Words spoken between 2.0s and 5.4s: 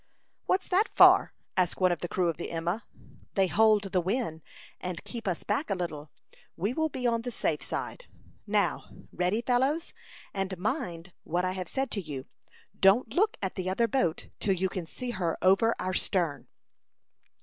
crew of the Emma. "They hold the wind, and keep